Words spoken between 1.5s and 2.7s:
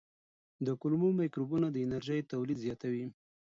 د انرژۍ تولید